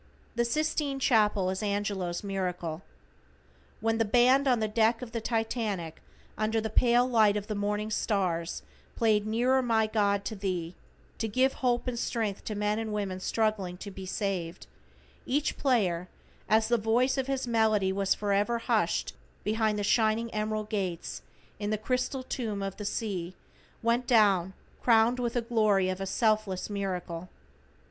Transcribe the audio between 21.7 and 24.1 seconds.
crystal tomb of the sea, went